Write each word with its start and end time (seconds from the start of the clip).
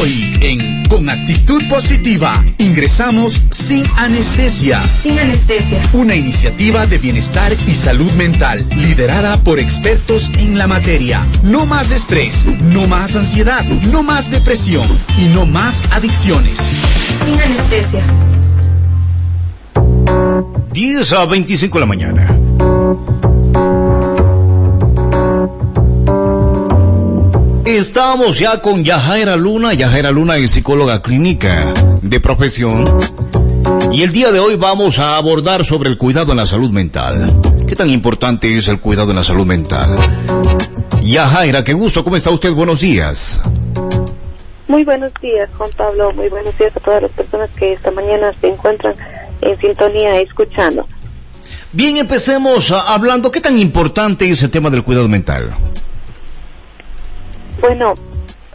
Hoy 0.00 0.38
en 0.42 0.84
Con 0.88 1.08
Actitud 1.08 1.62
Positiva 1.68 2.44
ingresamos 2.58 3.40
sin 3.50 3.86
anestesia. 3.96 4.82
Sin 4.82 5.18
anestesia. 5.18 5.80
Una 5.92 6.14
iniciativa 6.14 6.86
de 6.86 6.98
bienestar 6.98 7.52
y 7.66 7.74
salud 7.74 8.10
mental 8.12 8.64
liderada 8.76 9.38
por 9.38 9.58
expertos 9.58 10.30
en 10.38 10.58
la 10.58 10.66
materia. 10.66 11.24
No 11.42 11.66
más 11.66 11.90
estrés, 11.92 12.46
no 12.72 12.86
más 12.86 13.16
ansiedad, 13.16 13.64
no 13.90 14.02
más 14.02 14.30
depresión 14.30 14.86
y 15.18 15.26
no 15.26 15.46
más 15.46 15.82
adicciones. 15.92 16.58
Sin 17.24 17.40
anestesia. 17.40 18.04
10 20.72 21.12
a 21.12 21.24
25 21.24 21.78
de 21.78 21.80
la 21.80 21.86
mañana. 21.86 22.45
Estamos 27.76 28.38
ya 28.38 28.62
con 28.62 28.84
Yajaira 28.84 29.36
Luna. 29.36 29.74
Yajaira 29.74 30.10
Luna 30.10 30.38
es 30.38 30.52
psicóloga 30.52 31.02
clínica 31.02 31.74
de 32.00 32.20
profesión. 32.20 32.86
Y 33.92 34.02
el 34.02 34.12
día 34.12 34.32
de 34.32 34.40
hoy 34.40 34.56
vamos 34.56 34.98
a 34.98 35.18
abordar 35.18 35.66
sobre 35.66 35.90
el 35.90 35.98
cuidado 35.98 36.30
en 36.30 36.38
la 36.38 36.46
salud 36.46 36.70
mental. 36.70 37.30
¿Qué 37.68 37.76
tan 37.76 37.90
importante 37.90 38.56
es 38.56 38.68
el 38.68 38.80
cuidado 38.80 39.10
en 39.10 39.16
la 39.16 39.24
salud 39.24 39.44
mental? 39.44 39.90
Yajaira, 41.02 41.64
qué 41.64 41.74
gusto. 41.74 42.02
¿Cómo 42.02 42.16
está 42.16 42.30
usted? 42.30 42.50
Buenos 42.54 42.80
días. 42.80 43.42
Muy 44.68 44.82
buenos 44.82 45.12
días, 45.20 45.50
Juan 45.58 45.70
Pablo. 45.76 46.12
Muy 46.12 46.30
buenos 46.30 46.56
días 46.56 46.74
a 46.74 46.80
todas 46.80 47.02
las 47.02 47.10
personas 47.10 47.50
que 47.58 47.74
esta 47.74 47.90
mañana 47.90 48.32
se 48.40 48.48
encuentran 48.48 48.94
en 49.42 49.60
sintonía 49.60 50.18
escuchando. 50.22 50.88
Bien, 51.72 51.98
empecemos 51.98 52.70
hablando. 52.70 53.30
¿Qué 53.30 53.42
tan 53.42 53.58
importante 53.58 54.30
es 54.30 54.42
el 54.42 54.50
tema 54.50 54.70
del 54.70 54.82
cuidado 54.82 55.08
mental? 55.08 55.58
Bueno, 57.66 57.94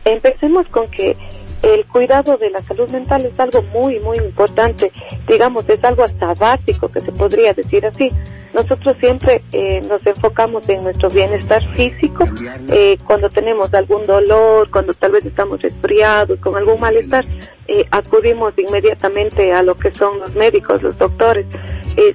empecemos 0.05 0.67
con 0.67 0.89
que 0.89 1.17
el 1.63 1.85
cuidado 1.85 2.38
de 2.38 2.49
la 2.49 2.61
salud 2.61 2.89
mental 2.91 3.25
es 3.25 3.37
algo 3.37 3.61
muy, 3.61 3.99
muy 3.99 4.17
importante. 4.17 4.89
Digamos, 5.27 5.67
es 5.67 5.84
algo 5.84 6.04
hasta 6.04 6.34
básico, 6.34 6.90
que 6.90 7.01
se 7.01 7.12
podría 7.12 7.54
decir 7.54 7.85
así. 7.85 8.09
Nosotros 8.54 8.95
siempre 9.01 9.43
eh, 9.51 9.82
nos 9.82 10.05
enfocamos 10.07 10.70
en 10.70 10.85
nuestro 10.85 11.09
bienestar 11.09 11.62
físico 11.73 12.23
eh, 12.70 12.98
cuando 13.05 13.29
tenemos 13.29 13.73
algún 13.73 14.07
dolor, 14.07 14.70
cuando 14.71 14.93
tal 14.93 15.12
vez 15.12 15.26
estamos 15.26 15.62
resfriados, 15.62 16.39
con 16.39 16.55
algún 16.55 16.79
malestar, 16.79 17.26
eh, 17.67 17.85
acudimos 17.91 18.54
inmediatamente 18.57 19.51
a 19.51 19.62
lo 19.62 19.76
que 19.76 19.93
son 19.93 20.20
los 20.20 20.34
médicos, 20.35 20.82
los 20.82 20.98
doctores. 20.98 21.45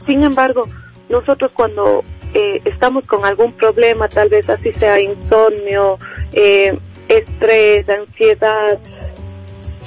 sin 0.06 0.24
embargo, 0.24 0.62
nosotros 1.10 1.50
cuando 1.52 2.02
estamos 2.64 3.04
con 3.04 3.24
algún 3.24 3.52
problema, 3.52 4.08
tal 4.08 4.28
vez 4.28 4.50
así 4.50 4.70
sea 4.72 5.00
insomnio, 5.00 5.98
estrés, 7.08 7.88
ansiedad, 7.88 8.78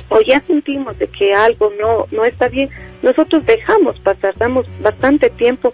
o 0.09 0.21
ya 0.21 0.41
sentimos 0.41 0.97
de 0.97 1.07
que 1.07 1.33
algo 1.33 1.71
no, 1.79 2.07
no 2.11 2.25
está 2.25 2.47
bien, 2.47 2.69
nosotros 3.01 3.45
dejamos 3.45 3.99
pasar, 3.99 4.35
damos 4.37 4.65
bastante 4.81 5.29
tiempo 5.29 5.73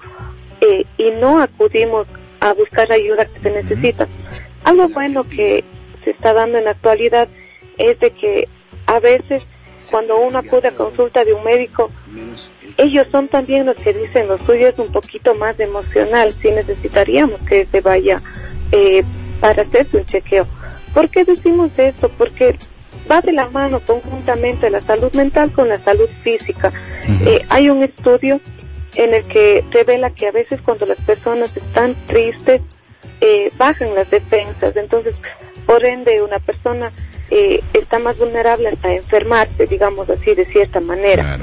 eh, 0.62 0.86
y 0.98 1.12
no 1.12 1.42
acudimos 1.42 2.08
a 2.40 2.54
buscar 2.54 2.92
ayuda 2.92 3.26
que 3.26 3.40
se 3.40 3.52
necesita. 3.52 4.08
Algo 4.64 4.90
bueno 4.90 5.24
que 5.28 5.64
se 6.04 6.12
está 6.12 6.34
dando 6.34 6.58
en 6.58 6.66
la 6.66 6.72
actualidad 6.72 7.28
es 7.78 8.00
de 8.00 8.12
que 8.12 8.48
a 8.86 9.00
veces 9.00 9.48
cuando 9.90 10.18
uno 10.18 10.40
acude 10.40 10.68
a 10.68 10.72
consulta 10.72 11.24
de 11.24 11.34
un 11.34 11.44
médico, 11.44 11.92
ellos 12.78 13.08
son 13.12 13.28
también 13.28 13.66
los 13.66 13.76
que 13.78 13.94
dicen 13.94 14.28
lo 14.28 14.38
suyo 14.40 14.68
es 14.68 14.78
un 14.80 14.92
poquito 14.92 15.34
más 15.36 15.60
emocional, 15.60 16.32
si 16.32 16.52
necesitaríamos 16.52 17.40
que 17.42 17.66
se 17.66 17.82
vaya 17.82 18.22
eh, 18.72 19.04
para 19.40 19.64
hacerse 19.64 19.98
un 19.98 20.06
chequeo. 20.06 20.48
¿Por 20.96 21.10
qué 21.10 21.26
decimos 21.26 21.72
eso? 21.78 22.08
Porque 22.18 22.58
va 23.12 23.20
de 23.20 23.34
la 23.34 23.50
mano 23.50 23.82
conjuntamente 23.82 24.70
la 24.70 24.82
salud 24.82 25.12
mental 25.14 25.52
con 25.52 25.68
la 25.68 25.78
salud 25.78 26.10
física. 26.24 26.72
Eh, 27.26 27.46
hay 27.50 27.70
un 27.70 27.84
estudio 27.84 28.40
en 28.96 29.14
el 29.14 29.28
que 29.28 29.66
revela 29.72 30.10
que 30.12 30.28
a 30.28 30.32
veces 30.32 30.62
cuando 30.62 30.86
las 30.86 31.00
personas 31.02 31.56
están 31.56 31.96
tristes, 32.08 32.62
eh, 33.20 33.52
bajan 33.58 33.94
las 33.94 34.10
defensas. 34.10 34.74
Entonces, 34.78 35.14
por 35.66 35.86
ende, 35.86 36.22
una 36.22 36.40
persona 36.40 36.90
eh, 37.30 37.62
está 37.74 38.00
más 38.00 38.18
vulnerable 38.18 38.70
hasta 38.70 38.94
enfermarse, 38.94 39.66
digamos 39.68 40.10
así, 40.10 40.34
de 40.34 40.46
cierta 40.46 40.80
manera, 40.80 41.38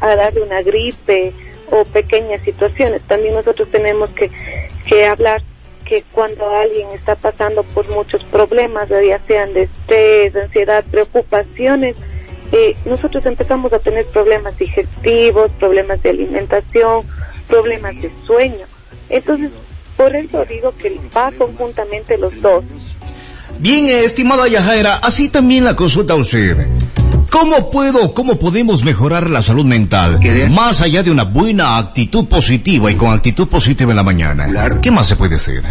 a 0.00 0.16
darle 0.16 0.40
una 0.40 0.62
gripe 0.62 1.34
o 1.70 1.84
pequeñas 1.84 2.42
situaciones. 2.42 3.02
También 3.02 3.34
nosotros 3.34 3.68
tenemos 3.70 4.08
que, 4.12 4.30
que 4.88 5.04
hablar 5.04 5.42
que 5.84 6.02
cuando 6.12 6.48
alguien 6.48 6.88
está 6.92 7.14
pasando 7.14 7.62
por 7.62 7.88
muchos 7.90 8.22
problemas, 8.24 8.88
ya 8.88 9.20
sean 9.26 9.52
de 9.52 9.62
estrés, 9.62 10.34
ansiedad, 10.36 10.84
preocupaciones, 10.90 11.96
eh, 12.52 12.76
nosotros 12.84 13.24
empezamos 13.26 13.72
a 13.72 13.78
tener 13.78 14.06
problemas 14.06 14.56
digestivos, 14.58 15.50
problemas 15.58 16.02
de 16.02 16.10
alimentación, 16.10 17.06
problemas 17.48 18.00
de 18.00 18.10
sueño. 18.26 18.66
Entonces, 19.08 19.50
por 19.96 20.14
eso 20.14 20.44
digo 20.44 20.72
que 20.76 21.00
va 21.16 21.32
conjuntamente 21.32 22.18
los 22.18 22.40
dos. 22.40 22.64
Bien, 23.58 23.86
eh, 23.86 24.04
estimada 24.04 24.48
Yajaira, 24.48 24.96
así 24.96 25.28
también 25.28 25.64
la 25.64 25.76
consulta 25.76 26.14
usted. 26.14 26.56
¿Cómo 27.34 27.68
puedo, 27.68 28.14
cómo 28.14 28.38
podemos 28.38 28.84
mejorar 28.84 29.28
la 29.28 29.42
salud 29.42 29.64
mental? 29.64 30.20
Más 30.52 30.80
allá 30.80 31.02
de 31.02 31.10
una 31.10 31.24
buena 31.24 31.78
actitud 31.78 32.28
positiva 32.28 32.92
y 32.92 32.94
con 32.94 33.12
actitud 33.12 33.48
positiva 33.48 33.90
en 33.90 33.96
la 33.96 34.04
mañana. 34.04 34.68
¿Qué 34.80 34.92
más 34.92 35.08
se 35.08 35.16
puede 35.16 35.34
hacer? 35.34 35.64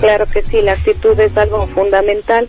Claro 0.00 0.24
que 0.26 0.42
sí, 0.42 0.62
la 0.62 0.72
actitud 0.72 1.20
es 1.20 1.36
algo 1.36 1.66
fundamental 1.68 2.48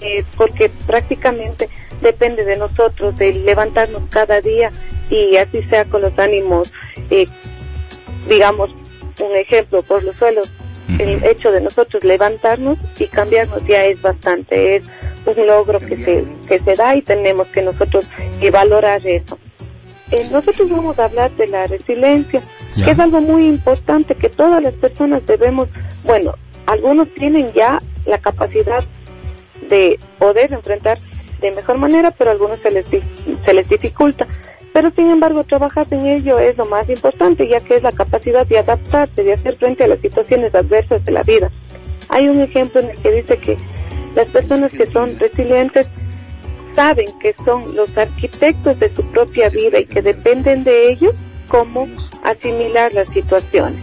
eh, 0.00 0.24
porque 0.38 0.70
prácticamente 0.86 1.68
depende 2.00 2.46
de 2.46 2.56
nosotros, 2.56 3.14
de 3.16 3.34
levantarnos 3.34 4.04
cada 4.08 4.40
día 4.40 4.70
y 5.10 5.36
así 5.36 5.62
sea 5.64 5.84
con 5.84 6.00
los 6.00 6.18
ánimos, 6.18 6.72
eh, 7.10 7.26
digamos, 8.26 8.70
un 9.22 9.36
ejemplo 9.36 9.82
por 9.82 10.02
los 10.02 10.16
suelos. 10.16 10.50
El 10.98 11.22
hecho 11.22 11.52
de 11.52 11.60
nosotros 11.60 12.02
levantarnos 12.04 12.78
y 12.98 13.06
cambiarnos 13.06 13.62
ya 13.66 13.84
es 13.84 14.00
bastante, 14.00 14.76
es 14.76 14.82
un 15.26 15.46
logro 15.46 15.78
que 15.78 15.96
se, 15.96 16.24
que 16.48 16.58
se 16.58 16.74
da 16.74 16.96
y 16.96 17.02
tenemos 17.02 17.48
que 17.48 17.62
nosotros 17.62 18.10
valorar 18.50 19.06
eso. 19.06 19.38
Eh, 20.10 20.28
nosotros 20.30 20.68
vamos 20.68 20.98
a 20.98 21.04
hablar 21.04 21.30
de 21.36 21.46
la 21.46 21.66
resiliencia, 21.68 22.42
que 22.74 22.90
es 22.90 22.98
algo 22.98 23.20
muy 23.20 23.46
importante 23.46 24.14
que 24.14 24.28
todas 24.28 24.62
las 24.62 24.74
personas 24.74 25.24
debemos, 25.24 25.68
bueno, 26.04 26.34
algunos 26.66 27.12
tienen 27.14 27.46
ya 27.52 27.78
la 28.06 28.18
capacidad 28.18 28.82
de 29.68 29.98
poder 30.18 30.52
enfrentar 30.52 30.98
de 31.40 31.52
mejor 31.52 31.78
manera, 31.78 32.10
pero 32.10 32.30
a 32.30 32.32
algunos 32.32 32.58
se 32.58 32.70
les, 32.70 32.86
se 32.88 33.54
les 33.54 33.68
dificulta. 33.68 34.26
Pero 34.72 34.90
sin 34.92 35.08
embargo, 35.08 35.44
trabajar 35.44 35.86
en 35.90 36.06
ello 36.06 36.38
es 36.38 36.56
lo 36.56 36.64
más 36.66 36.88
importante, 36.88 37.48
ya 37.48 37.60
que 37.60 37.74
es 37.74 37.82
la 37.82 37.92
capacidad 37.92 38.46
de 38.46 38.58
adaptarse, 38.58 39.22
de 39.22 39.32
hacer 39.32 39.56
frente 39.56 39.84
a 39.84 39.88
las 39.88 40.00
situaciones 40.00 40.54
adversas 40.54 41.04
de 41.04 41.12
la 41.12 41.22
vida. 41.22 41.50
Hay 42.08 42.28
un 42.28 42.40
ejemplo 42.40 42.80
en 42.80 42.90
el 42.90 43.00
que 43.00 43.10
dice 43.12 43.38
que 43.38 43.56
las 44.14 44.26
personas 44.28 44.72
que 44.72 44.86
son 44.86 45.16
resilientes 45.18 45.88
saben 46.74 47.06
que 47.20 47.34
son 47.44 47.74
los 47.74 47.96
arquitectos 47.96 48.78
de 48.78 48.94
su 48.94 49.04
propia 49.06 49.48
vida 49.48 49.80
y 49.80 49.86
que 49.86 50.02
dependen 50.02 50.64
de 50.64 50.90
ellos 50.90 51.14
cómo 51.48 51.88
asimilar 52.22 52.92
las 52.94 53.08
situaciones. 53.08 53.78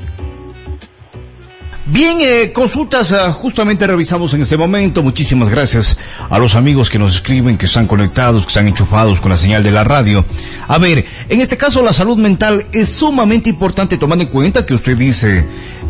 Bien, 1.90 2.18
eh, 2.20 2.52
consultas 2.52 3.14
ah, 3.14 3.32
justamente 3.32 3.88
revisamos 3.88 4.34
en 4.34 4.42
este 4.42 4.58
momento. 4.58 5.02
Muchísimas 5.02 5.48
gracias 5.48 5.98
a 6.30 6.38
los 6.38 6.56
amigos 6.56 6.90
que 6.90 7.00
nos 7.00 7.16
escriben, 7.16 7.58
que 7.58 7.66
están 7.66 7.88
conectados, 7.88 8.44
que 8.44 8.50
están 8.50 8.68
enchufados 8.68 9.22
con 9.22 9.32
la 9.32 9.38
señal 9.38 9.64
de 9.64 9.72
la 9.72 9.86
radio. 9.86 10.26
A 10.68 10.78
ver, 10.80 11.06
en 11.30 11.40
este 11.40 11.56
caso 11.56 11.82
la 11.82 11.94
salud 11.94 12.18
mental 12.18 12.66
es 12.74 12.90
sumamente 12.90 13.50
importante 13.50 13.98
tomando 13.98 14.26
en 14.26 14.30
cuenta 14.30 14.66
que 14.66 14.74
usted 14.74 14.98
dice 14.98 15.46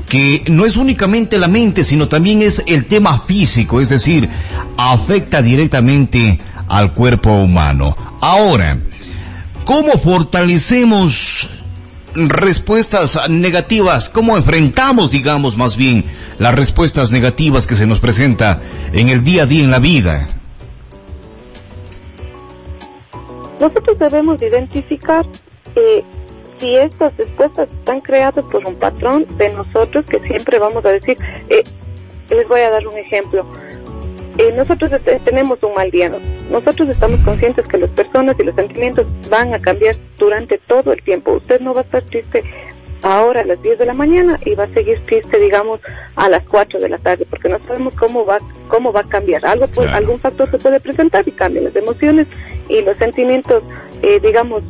que 0.09 0.43
no 0.47 0.65
es 0.65 0.77
únicamente 0.77 1.37
la 1.37 1.47
mente, 1.47 1.83
sino 1.83 2.07
también 2.07 2.41
es 2.41 2.63
el 2.67 2.85
tema 2.85 3.21
físico, 3.21 3.81
es 3.81 3.89
decir, 3.89 4.29
afecta 4.77 5.41
directamente 5.41 6.37
al 6.67 6.93
cuerpo 6.93 7.31
humano. 7.31 7.95
Ahora, 8.21 8.79
¿cómo 9.65 9.93
fortalecemos 9.93 11.49
respuestas 12.15 13.19
negativas? 13.29 14.09
¿Cómo 14.09 14.37
enfrentamos, 14.37 15.11
digamos, 15.11 15.57
más 15.57 15.75
bien, 15.75 16.05
las 16.39 16.55
respuestas 16.55 17.11
negativas 17.11 17.67
que 17.67 17.75
se 17.75 17.85
nos 17.85 17.99
presenta 17.99 18.61
en 18.93 19.09
el 19.09 19.23
día 19.23 19.43
a 19.43 19.45
día 19.45 19.63
en 19.63 19.71
la 19.71 19.79
vida? 19.79 20.27
Nosotros 23.59 23.97
debemos 23.99 24.41
identificar 24.41 25.25
eh, 25.75 26.03
si 26.59 26.75
estas 26.75 27.15
respuestas 27.17 27.69
están 27.69 28.01
creadas 28.01 28.43
por 28.45 28.65
un 28.65 28.75
patrón 28.75 29.25
de 29.37 29.49
nosotros 29.53 30.05
que 30.05 30.19
siempre 30.19 30.59
vamos 30.59 30.85
a 30.85 30.91
decir, 30.91 31.17
eh, 31.49 31.63
les 32.29 32.47
voy 32.47 32.61
a 32.61 32.69
dar 32.69 32.87
un 32.87 32.97
ejemplo. 32.97 33.45
Eh, 34.37 34.53
nosotros 34.55 34.91
tenemos 35.23 35.61
un 35.63 35.73
mal 35.73 35.89
día. 35.89 36.11
Nosotros 36.51 36.89
estamos 36.89 37.19
conscientes 37.21 37.67
que 37.67 37.77
las 37.77 37.89
personas 37.89 38.35
y 38.39 38.43
los 38.43 38.55
sentimientos 38.55 39.07
van 39.29 39.53
a 39.53 39.59
cambiar 39.59 39.95
durante 40.17 40.59
todo 40.59 40.93
el 40.93 41.01
tiempo. 41.01 41.33
Usted 41.33 41.59
no 41.59 41.73
va 41.73 41.81
a 41.81 41.83
estar 41.83 42.03
triste 42.03 42.43
ahora 43.01 43.41
a 43.41 43.45
las 43.45 43.61
10 43.61 43.79
de 43.79 43.85
la 43.85 43.93
mañana 43.93 44.39
y 44.45 44.55
va 44.55 44.63
a 44.63 44.67
seguir 44.67 44.99
triste, 45.05 45.39
digamos, 45.39 45.79
a 46.15 46.29
las 46.29 46.43
4 46.43 46.79
de 46.79 46.89
la 46.89 46.97
tarde, 46.97 47.25
porque 47.29 47.49
no 47.49 47.59
sabemos 47.67 47.93
cómo 47.95 48.25
va 48.25 48.37
cómo 48.67 48.91
va 48.91 49.01
a 49.01 49.09
cambiar. 49.09 49.45
Algo 49.45 49.65
pues, 49.67 49.89
algún 49.89 50.19
factor 50.19 50.49
se 50.51 50.57
puede 50.57 50.79
presentar 50.79 51.27
y 51.27 51.31
cambian 51.31 51.65
las 51.65 51.75
emociones 51.75 52.27
y 52.69 52.81
los 52.81 52.97
sentimientos, 52.97 53.63
eh, 54.01 54.19
digamos, 54.19 54.63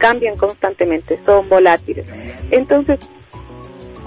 cambian 0.00 0.36
constantemente, 0.36 1.20
son 1.24 1.48
volátiles. 1.48 2.06
Entonces, 2.50 2.98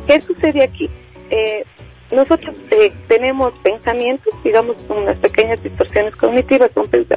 ¿qué 0.07 0.19
sucede 0.19 0.63
aquí? 0.63 0.89
Eh, 1.29 1.63
nosotros 2.11 2.55
eh, 2.71 2.91
tenemos 3.07 3.53
pensamientos, 3.63 4.33
digamos, 4.43 4.77
unas 4.89 5.17
pequeñas 5.17 5.63
distorsiones 5.63 6.15
cognitivas 6.15 6.71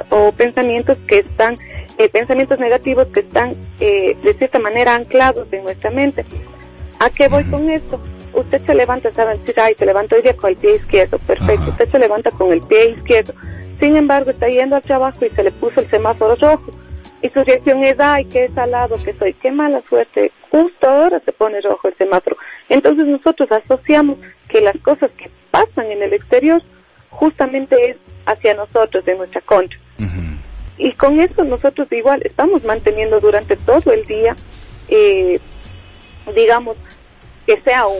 o 0.09 0.31
pensamientos 0.31 0.97
que 1.07 1.19
están, 1.19 1.55
eh, 1.97 2.09
pensamientos 2.09 2.59
negativos 2.59 3.07
que 3.07 3.21
están 3.21 3.53
eh, 3.79 4.17
de 4.23 4.33
cierta 4.33 4.59
manera 4.59 4.95
anclados 4.95 5.47
en 5.51 5.63
nuestra 5.63 5.91
mente. 5.91 6.25
¿A 6.99 7.09
qué 7.09 7.27
voy 7.27 7.43
con 7.45 7.69
esto? 7.69 7.99
Usted 8.33 8.61
se 8.61 8.73
levanta, 8.73 9.13
saben 9.13 9.39
decir, 9.39 9.59
ay, 9.59 9.75
se 9.77 9.85
levantó 9.85 10.15
hoy 10.15 10.21
día 10.21 10.35
con 10.35 10.49
el 10.49 10.57
pie 10.57 10.75
izquierdo, 10.75 11.17
perfecto. 11.19 11.69
Usted 11.69 11.89
se 11.89 11.99
levanta 11.99 12.31
con 12.31 12.51
el 12.51 12.61
pie 12.61 12.91
izquierdo. 12.91 13.33
Sin 13.79 13.95
embargo, 13.95 14.31
está 14.31 14.47
yendo 14.47 14.75
al 14.75 14.81
trabajo 14.81 15.25
y 15.25 15.29
se 15.29 15.43
le 15.43 15.51
puso 15.51 15.79
el 15.79 15.89
semáforo 15.89 16.35
rojo. 16.35 16.71
Y 17.21 17.29
su 17.29 17.43
reacción 17.43 17.83
es, 17.83 17.99
ay, 17.99 18.25
qué 18.25 18.49
salado 18.53 18.97
que 19.03 19.13
soy, 19.13 19.33
qué 19.33 19.51
mala 19.51 19.81
suerte. 19.89 20.31
Justo 20.51 20.87
ahora 20.87 21.19
se 21.19 21.31
pone 21.31 21.61
rojo 21.61 21.87
el 21.87 21.95
semáforo. 21.95 22.37
Entonces 22.69 23.05
nosotros 23.07 23.51
asociamos 23.51 24.17
que 24.49 24.61
las 24.61 24.77
cosas 24.77 25.09
que 25.17 25.29
pasan 25.51 25.87
en 25.87 26.03
el 26.03 26.13
exterior 26.13 26.61
justamente 27.09 27.91
es 27.91 27.97
hacia 28.25 28.53
nosotros, 28.53 29.03
de 29.05 29.15
nuestra 29.15 29.41
contra. 29.41 29.79
Y 30.77 30.91
con 30.91 31.19
eso 31.19 31.43
nosotros 31.43 31.91
igual 31.91 32.21
estamos 32.23 32.63
manteniendo 32.63 33.19
durante 33.19 33.55
todo 33.55 33.91
el 33.91 34.05
día, 34.05 34.35
eh, 34.89 35.39
digamos, 36.35 36.77
que 37.47 37.59
sea 37.61 37.87
un, 37.87 37.99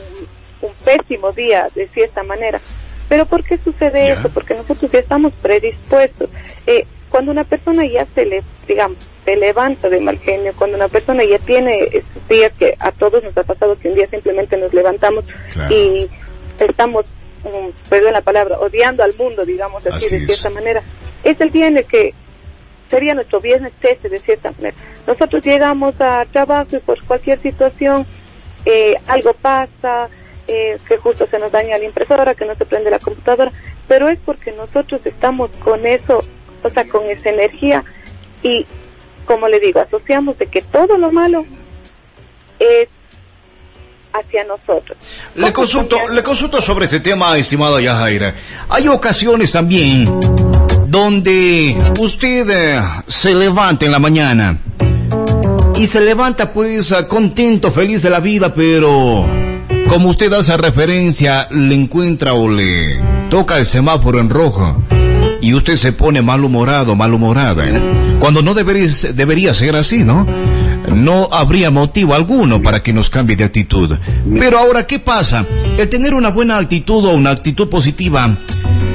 pésimo 0.84 1.32
día 1.32 1.70
de 1.74 1.88
cierta 1.90 2.24
manera. 2.24 2.60
Pero 3.10 3.26
¿por 3.26 3.44
qué 3.44 3.58
sucede 3.58 4.12
eso? 4.12 4.30
Porque 4.30 4.54
nosotros 4.54 4.92
ya 4.92 5.00
estamos 5.00 5.34
predispuestos. 5.42 6.30
Eh, 6.66 6.86
cuando 7.18 7.32
una 7.32 7.46
persona 7.46 7.84
ya 7.84 8.06
se 8.06 8.28
le, 8.28 8.44
digamos, 8.68 9.00
se 9.26 9.36
levanta 9.38 9.90
de 9.90 10.00
mal 10.00 10.20
genio, 10.20 10.54
cuando 10.56 10.78
una 10.78 10.88
persona 10.88 11.24
ya 11.24 11.40
tiene 11.40 11.82
esos 11.86 12.28
días 12.30 12.54
que 12.60 12.76
a 12.78 12.92
todos 12.92 13.24
nos 13.24 13.36
ha 13.36 13.42
pasado 13.42 13.76
que 13.76 13.90
un 13.90 13.96
día 13.96 14.06
simplemente 14.06 14.56
nos 14.56 14.72
levantamos 14.72 15.26
y 15.72 16.08
estamos, 16.60 17.06
um, 17.44 17.72
perdón 17.90 18.14
la 18.14 18.22
palabra, 18.22 18.60
odiando 18.60 19.02
al 19.02 19.16
mundo, 19.16 19.46
digamos 19.46 19.84
así, 19.88 20.20
de 20.20 20.28
cierta 20.28 20.52
manera, 20.52 20.84
es 21.24 21.42
el 21.42 21.50
día 21.50 21.66
en 21.66 21.78
el 21.78 21.86
que 21.86 22.14
sería 22.88 23.16
nuestro 23.16 23.42
viernes 23.42 23.74
13 23.80 24.10
de 24.10 24.20
cierta 24.20 24.52
manera. 24.52 24.78
Nosotros 25.08 25.44
llegamos 25.44 26.00
a 26.00 26.24
trabajo 26.32 26.76
y 26.76 26.80
por 26.82 27.04
cualquier 27.04 27.42
situación 27.42 28.06
eh, 28.64 28.94
algo 29.08 29.34
pasa, 29.34 30.08
eh, 30.48 30.78
que 30.88 30.98
justo 30.98 31.26
se 31.26 31.40
nos 31.40 31.52
daña 31.52 31.80
la 31.80 31.86
impresora, 31.86 32.36
que 32.36 32.46
no 32.46 32.54
se 32.54 32.66
prende 32.66 32.92
la 32.92 33.00
computadora, 33.00 33.52
pero 33.88 34.08
es 34.08 34.20
porque 34.24 34.52
nosotros 34.52 35.02
estamos 35.04 35.50
con 35.64 35.84
eso 35.88 36.24
o 36.68 36.74
sea, 36.74 36.88
con 36.88 37.06
esa 37.10 37.30
energía 37.30 37.84
y, 38.44 38.66
como 39.26 39.48
le 39.48 39.60
digo, 39.60 39.80
asociamos 39.80 40.38
de 40.38 40.48
que 40.48 40.62
todo 40.62 40.98
lo 40.98 41.12
malo 41.12 41.46
es 42.60 42.88
hacia 44.14 44.44
nosotros. 44.46 44.98
Le 45.36 45.54
consulto, 45.54 45.98
le 46.14 46.24
consulto 46.24 46.62
sobre 46.62 46.86
ese 46.86 47.00
tema, 47.00 47.38
estimada 47.38 47.82
Yajaira. 47.82 48.36
Hay 48.70 48.88
ocasiones 48.88 49.52
también 49.52 50.06
donde 50.88 51.78
usted 52.00 52.50
eh, 52.50 52.82
se 53.08 53.34
levanta 53.36 53.86
en 53.86 53.92
la 53.92 54.00
mañana 54.00 54.58
y 55.76 55.88
se 55.88 56.02
levanta 56.02 56.54
pues 56.54 56.94
contento, 57.08 57.72
feliz 57.72 58.02
de 58.02 58.10
la 58.10 58.20
vida, 58.20 58.54
pero 58.54 59.26
como 59.88 60.10
usted 60.10 60.32
hace 60.34 60.58
referencia, 60.58 61.48
le 61.52 61.76
encuentra 61.76 62.34
o 62.34 62.50
le 62.50 63.00
toca 63.30 63.58
el 63.58 63.66
semáforo 63.66 64.20
en 64.20 64.30
rojo 64.30 64.82
y 65.42 65.54
usted 65.54 65.76
se 65.76 65.92
pone 65.92 66.22
malhumorado, 66.22 66.96
malhumorada, 66.96 67.66
cuando 68.20 68.42
no 68.42 68.54
debería 68.54 69.54
ser 69.54 69.76
así, 69.76 70.04
¿no? 70.04 70.26
No 70.88 71.28
habría 71.32 71.70
motivo 71.70 72.14
alguno 72.14 72.62
para 72.62 72.82
que 72.82 72.94
nos 72.94 73.10
cambie 73.10 73.36
de 73.36 73.44
actitud. 73.44 73.98
Pero 74.40 74.58
ahora, 74.58 74.88
¿qué 74.88 75.00
pasa? 75.00 75.46
El 75.78 75.90
tener 75.90 76.14
una 76.14 76.30
buena 76.30 76.58
actitud 76.58 77.06
o 77.06 77.14
una 77.14 77.32
actitud 77.32 77.70
positiva 77.70 78.36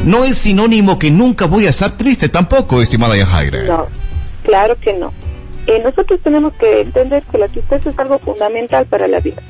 no 0.04 0.24
es 0.24 0.38
sinónimo 0.38 0.98
que 0.98 1.10
nunca 1.10 1.46
voy 1.46 1.66
a 1.66 1.70
estar 1.70 1.92
triste 1.92 2.28
tampoco, 2.28 2.80
estimada 2.80 3.16
Yajaira. 3.16 3.64
No, 3.64 3.86
claro 4.42 4.76
que 4.80 4.94
no. 4.94 5.12
Eh, 5.66 5.80
nosotros 5.84 6.18
tenemos 6.24 6.52
que 6.54 6.80
entender 6.80 7.22
que 7.30 7.38
la 7.38 7.46
tristeza 7.48 7.90
es 7.90 7.98
algo 7.98 8.18
fundamental 8.18 8.86
para 8.86 9.06
la 9.06 9.20
vida 9.20 9.40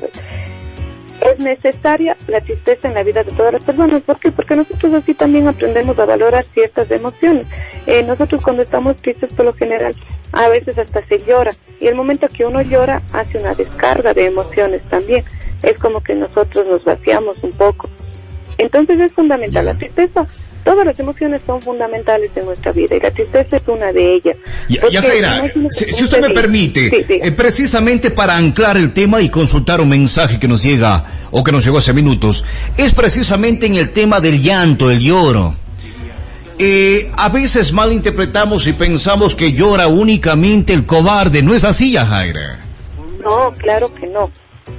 es 1.22 1.38
necesaria 1.38 2.16
la 2.28 2.40
tristeza 2.40 2.88
en 2.88 2.94
la 2.94 3.02
vida 3.02 3.22
de 3.22 3.32
todas 3.32 3.52
las 3.52 3.64
personas. 3.64 4.02
¿Por 4.02 4.18
qué? 4.18 4.32
Porque 4.32 4.56
nosotros 4.56 4.92
así 4.94 5.14
también 5.14 5.48
aprendemos 5.48 5.98
a 5.98 6.04
valorar 6.04 6.46
ciertas 6.46 6.90
emociones. 6.90 7.46
Eh, 7.86 8.02
nosotros 8.02 8.42
cuando 8.42 8.62
estamos 8.62 8.96
tristes 8.96 9.32
por 9.34 9.46
lo 9.46 9.54
general 9.54 9.94
a 10.32 10.48
veces 10.48 10.78
hasta 10.78 11.04
se 11.06 11.18
llora 11.18 11.50
y 11.80 11.86
el 11.86 11.94
momento 11.94 12.26
que 12.28 12.44
uno 12.44 12.62
llora 12.62 13.02
hace 13.12 13.38
una 13.38 13.54
descarga 13.54 14.14
de 14.14 14.26
emociones 14.26 14.82
también. 14.88 15.24
Es 15.62 15.78
como 15.78 16.02
que 16.02 16.14
nosotros 16.14 16.66
nos 16.66 16.84
vaciamos 16.84 17.42
un 17.42 17.52
poco. 17.52 17.88
Entonces 18.58 19.00
es 19.00 19.12
fundamental 19.12 19.66
la 19.66 19.74
tristeza 19.74 20.26
Todas 20.64 20.86
las 20.86 20.98
emociones 20.98 21.40
son 21.44 21.60
fundamentales 21.60 22.30
en 22.36 22.44
nuestra 22.44 22.70
vida 22.72 22.94
y 22.94 23.00
la 23.00 23.10
tristeza 23.10 23.56
es 23.56 23.62
una 23.66 23.92
de 23.92 24.14
ellas. 24.14 24.36
Ya, 24.68 25.02
Jaira, 25.02 25.44
si, 25.70 26.04
usted 26.04 26.20
me 26.20 26.30
permite, 26.30 27.04
eh, 27.08 27.32
precisamente 27.32 28.12
para 28.12 28.36
anclar 28.36 28.76
el 28.76 28.92
tema 28.92 29.20
y 29.20 29.28
consultar 29.28 29.80
un 29.80 29.88
mensaje 29.88 30.38
que 30.38 30.46
nos 30.46 30.62
llega 30.62 31.04
o 31.32 31.42
que 31.42 31.50
nos 31.50 31.64
llegó 31.64 31.78
hace 31.78 31.92
minutos, 31.92 32.44
es 32.76 32.92
precisamente 32.92 33.66
en 33.66 33.74
el 33.74 33.90
tema 33.90 34.20
del 34.20 34.40
llanto, 34.40 34.90
el 34.90 35.00
lloro. 35.00 35.56
Eh, 36.58 37.10
a 37.16 37.28
veces 37.28 37.72
malinterpretamos 37.72 38.66
y 38.68 38.72
pensamos 38.72 39.34
que 39.34 39.52
llora 39.52 39.88
únicamente 39.88 40.72
el 40.72 40.86
cobarde, 40.86 41.42
¿no 41.42 41.54
es 41.54 41.64
así, 41.64 41.96
Jaira? 41.96 42.60
No, 43.20 43.52
claro 43.58 43.92
que 43.94 44.06
no. 44.06 44.30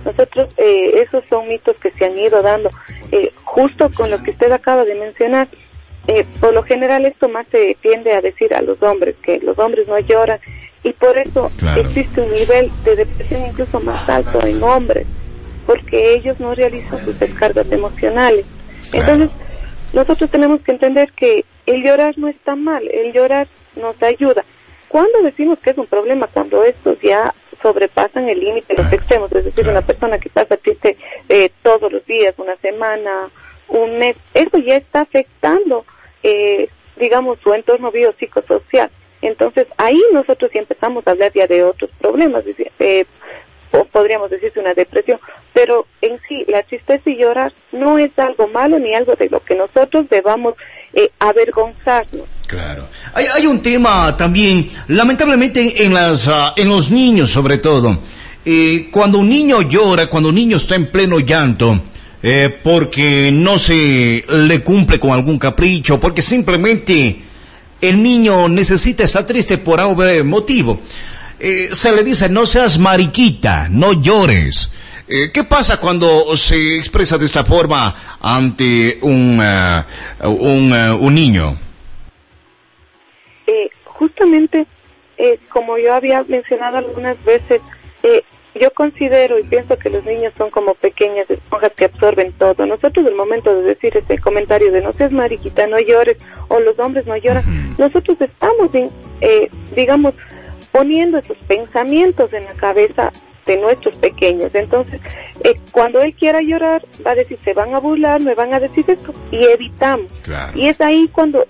Nosotros, 0.06 0.50
eh, 0.58 1.04
esos 1.06 1.24
son 1.30 1.48
mitos 1.48 1.76
que 1.78 1.92
se 1.92 2.06
han 2.06 2.18
ido 2.18 2.42
dando. 2.42 2.70
Eh, 3.12 3.34
justo 3.44 3.90
con 3.94 4.10
lo 4.12 4.22
que 4.24 4.32
usted 4.32 4.52
acaba 4.52 4.86
de 4.86 4.96
mencionar, 4.96 5.48
eh, 6.08 6.26
por 6.40 6.54
lo 6.54 6.64
general 6.64 7.06
esto 7.06 7.30
más 7.30 7.48
se 7.52 7.78
tiende 7.82 8.14
a 8.14 8.22
decir 8.22 8.54
a 8.54 8.62
los 8.62 8.82
hombres, 8.84 9.16
que 9.22 9.40
los 9.40 9.58
hombres 9.58 9.88
no 9.88 9.98
lloran 10.00 10.40
y 10.84 10.92
por 10.94 11.18
eso 11.18 11.50
existe 11.78 12.22
un 12.22 12.34
nivel 12.34 12.72
de 12.84 12.96
depresión 12.98 13.46
incluso 13.46 13.80
más 13.80 14.08
alto 14.10 14.46
en 14.46 14.62
hombres, 14.62 15.08
porque 15.66 16.16
ellos 16.16 16.40
no 16.40 16.54
realizan 16.54 17.04
sus 17.06 17.20
descargas 17.20 17.72
emocionales. 17.72 18.46
Entonces, 18.92 19.30
nosotros 19.94 20.30
tenemos 20.30 20.62
que 20.62 20.72
entender 20.72 21.12
que 21.14 21.46
el 21.66 21.84
llorar 21.84 22.18
no 22.18 22.28
está 22.28 22.56
mal, 22.56 22.86
el 22.92 23.14
llorar 23.14 23.48
nos 23.76 24.02
ayuda. 24.04 24.44
Cuando 24.90 25.22
decimos 25.24 25.58
que 25.60 25.70
es 25.70 25.78
un 25.78 25.88
problema? 25.88 26.28
Cuando 26.28 26.64
estos 26.64 27.00
ya 27.00 27.34
sobrepasan 27.62 28.28
el 28.28 28.42
límite, 28.42 28.76
los 28.76 28.92
extremos, 28.92 29.32
es 29.32 29.46
decir, 29.46 29.68
una 29.68 29.82
persona 29.82 30.20
que 30.20 30.30
pasa 30.30 30.58
triste 30.58 30.98
eh, 31.30 31.50
todos 31.64 31.92
los 31.92 32.06
días, 32.06 32.36
una 32.38 32.58
semana, 32.58 33.30
un 33.70 33.98
mes, 33.98 34.18
eso 34.34 34.58
ya 34.58 34.76
está 34.76 35.02
afectando, 35.02 35.86
eh, 36.24 36.70
digamos, 36.98 37.40
su 37.44 37.54
entorno 37.54 37.92
biopsicosocial. 37.92 38.90
Entonces, 39.22 39.68
ahí 39.78 40.02
nosotros 40.12 40.52
empezamos 40.54 41.06
a 41.08 41.12
hablar 41.12 41.32
ya 41.34 41.48
de 41.48 41.64
otros 41.64 41.90
problemas, 42.00 42.44
eh, 42.80 43.06
o 43.72 43.86
podríamos 43.86 44.30
decirse 44.30 44.60
una 44.60 44.74
depresión, 44.74 45.20
pero 45.54 45.88
en 46.02 46.20
sí, 46.28 46.46
la 46.48 46.62
tristeza 46.64 47.10
y 47.10 47.18
llorar 47.18 47.54
no 47.72 47.98
es 47.98 48.12
algo 48.18 48.48
malo 48.48 48.78
ni 48.78 48.94
algo 48.94 49.16
de 49.16 49.30
lo 49.30 49.40
que 49.40 49.56
nosotros 49.56 50.10
debamos 50.10 50.56
eh, 50.94 51.10
avergonzarnos. 51.20 52.28
Claro. 52.48 52.88
Hay, 53.14 53.26
hay 53.34 53.48
un 53.48 53.64
tema 53.64 54.16
también, 54.16 54.70
lamentablemente 54.90 55.84
en, 55.84 55.94
las, 55.94 56.28
ah, 56.28 56.54
en 56.56 56.70
los 56.70 56.92
niños 56.92 57.32
sobre 57.32 57.58
todo. 57.58 57.98
Eh, 58.46 58.90
cuando 58.92 59.20
un 59.20 59.30
niño 59.30 59.62
llora, 59.62 60.08
cuando 60.08 60.30
un 60.30 60.36
niño 60.36 60.58
está 60.58 60.76
en 60.76 60.92
pleno 60.92 61.20
llanto, 61.20 61.82
eh, 62.26 62.58
porque 62.64 63.32
no 63.34 63.60
se 63.60 64.24
le 64.30 64.64
cumple 64.64 64.98
con 64.98 65.12
algún 65.12 65.38
capricho, 65.38 66.00
porque 66.00 66.22
simplemente 66.22 67.22
el 67.82 68.02
niño 68.02 68.48
necesita 68.48 69.04
estar 69.04 69.26
triste 69.26 69.58
por 69.58 69.82
algún 69.82 70.26
motivo. 70.30 70.80
Eh, 71.38 71.68
se 71.74 71.94
le 71.94 72.02
dice, 72.02 72.30
no 72.30 72.46
seas 72.46 72.80
mariquita, 72.80 73.68
no 73.68 74.02
llores. 74.02 74.72
Eh, 75.06 75.32
¿Qué 75.34 75.44
pasa 75.44 75.82
cuando 75.82 76.38
se 76.38 76.78
expresa 76.78 77.18
de 77.18 77.26
esta 77.26 77.44
forma 77.44 77.94
ante 78.22 79.00
un, 79.02 79.42
un, 80.24 80.72
un, 80.72 81.14
niño? 81.14 81.58
justamente, 83.84 84.66
como 85.50 85.78
yo 85.78 85.94
había 85.94 86.24
mencionado 86.24 86.78
algunas 86.78 87.22
veces, 87.26 87.62
yo 88.56 88.72
considero 88.72 89.40
y 89.40 89.44
pienso 89.44 89.78
que 89.78 89.90
los 89.90 90.04
niños 90.04 90.34
son 90.38 90.50
como 90.50 90.76
pequeñas 90.76 91.30
esponjas 91.30 91.72
que 91.74 91.86
absorben 91.86 92.32
todo. 92.34 92.66
Nosotros, 92.66 93.06
el 93.08 93.16
momento 93.16 93.54
de 93.56 93.64
decir 93.64 93.96
este 93.98 94.20
comentario 94.20 94.72
de 94.72 94.82
no 94.82 94.94
seas 94.94 95.12
mariquita, 95.12 95.68
no 95.68 95.80
llores, 95.80 96.18
o 96.50 96.60
los 96.60 96.78
hombres 96.80 97.06
no 97.06 97.18
lloran, 97.18 97.76
nosotros 97.78 98.20
estamos, 98.22 98.70
eh, 99.22 99.50
digamos, 99.76 100.14
poniendo 100.72 101.18
esos 101.18 101.38
pensamientos 101.48 102.32
en 102.34 102.46
la 102.46 102.54
cabeza 102.54 103.12
de 103.46 103.58
nuestros 103.58 103.98
pequeños. 103.98 104.52
Entonces, 104.54 105.02
eh, 105.44 105.60
cuando 105.72 106.02
él 106.02 106.14
quiera 106.14 106.42
llorar, 106.42 106.86
va 107.06 107.12
a 107.12 107.16
decir, 107.16 107.40
se 107.44 107.54
van 107.54 107.74
a 107.74 107.80
burlar, 107.80 108.22
me 108.22 108.36
van 108.36 108.54
a 108.54 108.60
decir 108.60 108.86
esto, 108.88 109.14
y 109.32 109.44
evitamos. 109.46 110.12
Y 110.56 110.68
es 110.68 110.80
ahí 110.82 111.10
cuando 111.12 111.46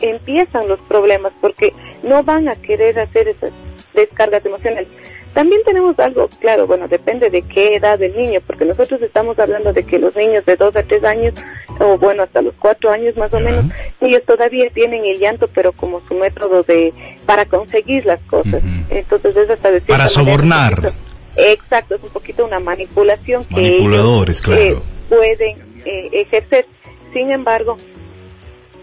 empiezan 0.00 0.68
los 0.68 0.80
problemas, 0.80 1.32
porque 1.40 1.72
no 2.02 2.22
van 2.22 2.48
a 2.48 2.56
querer 2.56 2.98
hacer 2.98 3.28
esas 3.28 3.52
descargas 3.92 4.44
emocionales. 4.46 4.88
También 5.34 5.62
tenemos 5.64 5.98
algo, 5.98 6.28
claro, 6.40 6.68
bueno, 6.68 6.86
depende 6.86 7.28
de 7.28 7.42
qué 7.42 7.74
edad 7.74 7.98
del 7.98 8.16
niño, 8.16 8.40
porque 8.46 8.64
nosotros 8.64 9.02
estamos 9.02 9.36
hablando 9.36 9.72
de 9.72 9.84
que 9.84 9.98
los 9.98 10.14
niños 10.14 10.46
de 10.46 10.54
2 10.54 10.76
a 10.76 10.82
3 10.84 11.04
años, 11.04 11.34
o 11.80 11.98
bueno, 11.98 12.22
hasta 12.22 12.40
los 12.40 12.54
4 12.54 12.90
años 12.92 13.16
más 13.16 13.34
o 13.34 13.40
menos, 13.40 13.66
ellos 14.00 14.22
todavía 14.24 14.70
tienen 14.72 15.04
el 15.04 15.18
llanto, 15.18 15.46
pero 15.52 15.72
como 15.72 16.00
su 16.06 16.14
método 16.14 16.62
de, 16.62 16.94
para 17.26 17.44
conseguir 17.46 18.06
las 18.06 18.20
cosas. 18.22 18.62
Entonces 18.88 19.36
es 19.36 19.50
hasta 19.50 19.72
decir... 19.72 19.88
Para 19.88 20.06
sobornar. 20.06 20.92
exacto, 21.36 21.96
es 21.96 22.02
un 22.04 22.10
poquito 22.10 22.46
una 22.46 22.60
manipulación 22.60 23.44
que 23.46 23.78
ellos 23.78 24.40
eh, 24.50 24.76
pueden 25.08 25.56
eh, 25.84 26.10
ejercer. 26.12 26.64
Sin 27.12 27.32
embargo, 27.32 27.76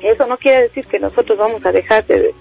eso 0.02 0.28
no 0.28 0.38
quiere 0.38 0.64
decir 0.64 0.86
que 0.86 1.00
nosotros 1.00 1.38
vamos 1.38 1.66
a 1.66 1.72
dejar 1.72 2.06
de 2.08 2.34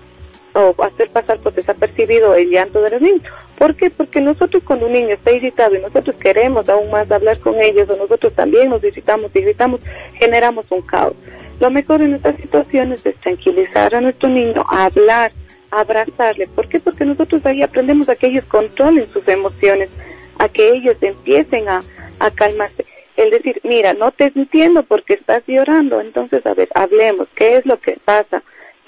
o 0.55 0.75
hacer 0.83 1.11
pasar 1.11 1.39
por 1.39 1.55
desapercibido 1.55 2.35
el 2.35 2.51
llanto 2.51 2.81
de 2.83 2.91
los 2.91 3.01
niños. 3.01 3.23
¿Por 3.59 3.75
qué? 3.75 3.91
Porque 3.91 4.21
nosotros 4.21 4.63
cuando 4.65 4.87
un 4.87 4.93
niño 4.93 5.15
está 5.15 5.33
irritado 5.33 5.77
y 5.77 5.81
nosotros 5.81 6.17
queremos 6.17 6.69
aún 6.69 6.91
más 6.91 7.11
hablar 7.11 7.39
con 7.41 7.61
ellos 7.61 7.89
o 7.91 7.97
nosotros 7.97 8.33
también 8.35 8.71
nos 8.71 8.83
irritamos 8.83 9.31
y 9.35 9.41
gritamos, 9.41 9.81
generamos 10.19 10.65
un 10.71 10.83
caos. 10.83 11.15
Lo 11.61 11.71
mejor 11.71 12.01
en 12.03 12.15
estas 12.15 12.37
situaciones 12.37 13.05
es 13.05 13.17
tranquilizar 13.17 13.95
a 13.95 14.01
nuestro 14.01 14.29
niño, 14.31 14.65
hablar, 14.69 15.33
abrazarle. 15.71 16.47
¿Por 16.49 16.69
qué? 16.69 16.81
Porque 16.81 17.05
nosotros 17.05 17.45
ahí 17.45 17.63
aprendemos 17.63 18.09
a 18.09 18.17
que 18.17 18.29
ellos 18.29 18.45
controlen 18.47 19.07
sus 19.13 19.29
emociones, 19.29 19.91
a 20.39 20.49
que 20.49 20.71
ellos 20.71 20.97
empiecen 21.03 21.69
a, 21.69 21.83
a 22.19 22.31
calmarse. 22.31 22.87
El 23.17 23.31
decir, 23.31 23.61
mira, 23.65 23.93
no 23.93 24.11
te 24.13 24.33
entiendo 24.35 24.83
porque 24.85 25.15
estás 25.15 25.43
llorando, 25.47 26.01
entonces, 26.01 26.47
a 26.47 26.55
ver, 26.55 26.71
hablemos, 26.75 27.29
¿qué 27.35 27.59
es 27.59 27.67
lo 27.67 27.79
que 27.79 27.99
pasa? 28.03 28.43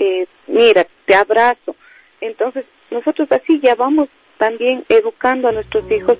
Eh, 0.04 0.26
mira, 0.48 0.84
te 1.06 1.14
abrazo. 1.14 1.76
Entonces, 2.20 2.64
nosotros 2.90 3.30
así 3.30 3.60
ya 3.60 3.76
vamos 3.76 4.08
también 4.36 4.84
educando 4.88 5.46
a 5.46 5.52
nuestros 5.52 5.88
hijos 5.92 6.18